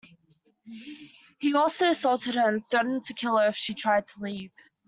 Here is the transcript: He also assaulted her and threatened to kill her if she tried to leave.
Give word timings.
He 1.37 1.53
also 1.53 1.89
assaulted 1.89 2.33
her 2.33 2.49
and 2.49 2.65
threatened 2.65 3.03
to 3.03 3.13
kill 3.13 3.37
her 3.37 3.45
if 3.49 3.55
she 3.55 3.75
tried 3.75 4.07
to 4.07 4.23
leave. 4.23 4.49